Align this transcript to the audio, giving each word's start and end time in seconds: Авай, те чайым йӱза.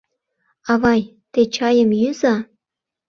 Авай, 0.71 1.01
те 1.31 1.41
чайым 1.55 1.91
йӱза. 2.01 2.35